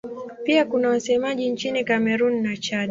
[0.43, 2.79] Pia kuna wasemaji nchini Kamerun na Chad.